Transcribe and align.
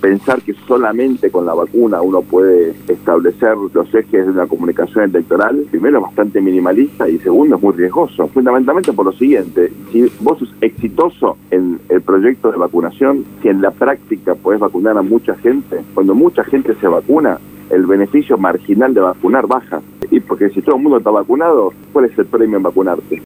Pensar 0.00 0.40
que 0.42 0.54
solamente 0.68 1.28
con 1.28 1.44
la 1.44 1.54
vacuna 1.54 2.00
uno 2.00 2.22
puede 2.22 2.72
establecer 2.86 3.56
los 3.56 3.92
ejes 3.92 4.26
de 4.26 4.30
una 4.30 4.46
comunicación 4.46 5.02
electoral, 5.02 5.66
primero 5.72 5.98
es 5.98 6.04
bastante 6.04 6.40
minimalista 6.40 7.08
y 7.08 7.18
segundo 7.18 7.56
es 7.56 7.62
muy 7.62 7.72
riesgoso, 7.72 8.28
fundamentalmente 8.28 8.92
por 8.92 9.06
lo 9.06 9.12
siguiente, 9.12 9.72
si 9.90 10.08
vos 10.20 10.38
sos 10.38 10.54
exitoso 10.60 11.36
en 11.50 11.80
el 11.88 12.00
proyecto 12.00 12.52
de 12.52 12.58
vacunación, 12.58 13.24
si 13.42 13.48
en 13.48 13.60
la 13.60 13.72
práctica 13.72 14.36
podés 14.36 14.60
vacunar 14.60 14.96
a 14.96 15.02
mucha 15.02 15.34
gente, 15.34 15.80
cuando 15.94 16.14
mucha 16.14 16.44
gente 16.44 16.76
se 16.76 16.86
vacuna, 16.86 17.40
el 17.68 17.84
beneficio 17.84 18.38
marginal 18.38 18.94
de 18.94 19.00
vacunar 19.00 19.48
baja. 19.48 19.82
Y 20.12 20.20
porque 20.20 20.48
si 20.50 20.62
todo 20.62 20.76
el 20.76 20.82
mundo 20.82 20.98
está 20.98 21.10
vacunado, 21.10 21.72
¿cuál 21.92 22.04
es 22.04 22.16
el 22.16 22.26
premio 22.26 22.56
en 22.56 22.62
vacunarte? 22.62 23.16